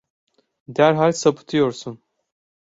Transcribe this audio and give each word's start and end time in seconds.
Derhal 0.67 1.11
sapıtıyorsun. 1.13 2.03